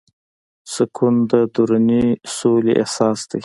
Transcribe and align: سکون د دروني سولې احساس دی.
سکون 0.73 1.15
د 1.31 1.33
دروني 1.53 2.05
سولې 2.37 2.73
احساس 2.81 3.19
دی. 3.31 3.39